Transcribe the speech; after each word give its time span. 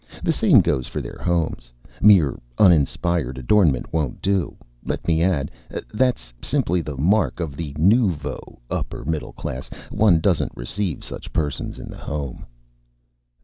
The 0.23 0.33
same 0.33 0.61
goes 0.61 0.87
for 0.87 0.99
their 0.99 1.19
homes. 1.21 1.71
Mere 2.01 2.35
uninspired 2.57 3.37
adornment 3.37 3.93
won't 3.93 4.19
do, 4.19 4.55
let 4.83 5.07
me 5.07 5.21
add. 5.21 5.51
That's 5.93 6.33
simply 6.41 6.81
the 6.81 6.97
mark 6.97 7.39
of 7.39 7.55
the 7.55 7.75
nouveau 7.77 8.57
upper 8.67 9.05
middle 9.05 9.33
class. 9.33 9.69
One 9.91 10.19
doesn't 10.19 10.53
receive 10.57 11.03
such 11.03 11.31
persons 11.33 11.77
in 11.77 11.87
the 11.87 11.97
home." 11.99 12.47